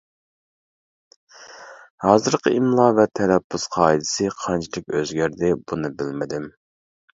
[2.05, 6.53] ھازىرقى ئىملا ۋە تەلەپپۇز قائىدىسى قانچىلىك ئۆزگەردى بۇنى بىلمىدىم.